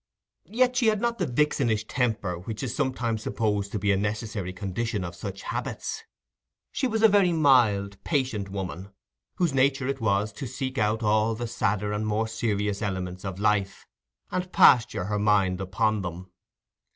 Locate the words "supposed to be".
3.21-3.91